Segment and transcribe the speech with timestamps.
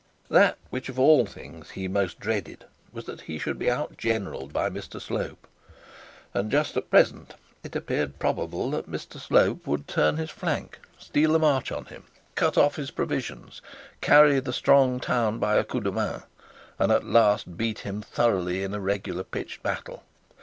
[0.31, 4.51] That which of all things he most dreaded was that he should be out generalled
[4.51, 5.45] by Mr Slope:
[6.33, 11.35] and just at present it appeared probable that Mr Slope would turn his flank, steal
[11.35, 13.61] a march on him, cut off his provisions,
[14.01, 16.23] carry his strong town by a coup de main,
[16.79, 20.03] and at last beat him thoroughly in a regular pitched battle.